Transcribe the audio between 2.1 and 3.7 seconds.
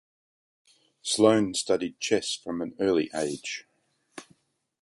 from an early age.